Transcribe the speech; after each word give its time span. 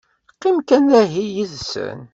Qqim 0.33 0.57
kan 0.67 0.83
dahi 0.91 1.25
yid-sen. 1.33 1.99